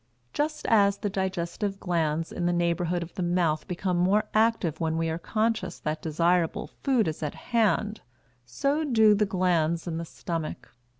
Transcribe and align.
Just 0.33 0.65
as 0.65 0.97
the 0.97 1.11
digestive 1.11 1.79
glands 1.79 2.31
in 2.31 2.47
the 2.47 2.53
neighborhood 2.53 3.03
of 3.03 3.13
the 3.13 3.21
mouth 3.21 3.67
become 3.67 3.97
more 3.97 4.23
active 4.33 4.79
when 4.79 4.97
we 4.97 5.09
are 5.11 5.19
conscious 5.19 5.77
that 5.79 6.01
desirable 6.01 6.71
food 6.81 7.07
is 7.07 7.21
at 7.21 7.35
hand, 7.35 8.01
so 8.43 8.83
do 8.83 9.13
the 9.13 9.27
glands 9.27 9.85
in 9.85 9.97
the 9.99 10.05
stomach. 10.05 10.69